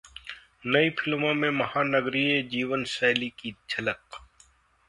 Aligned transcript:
नई 0.65 0.89
फिल्मों 0.99 1.33
में 1.33 1.49
महानगरीय 1.49 2.41
जीवनशैली 2.43 3.29
की 3.39 3.55
झलक 3.69 4.21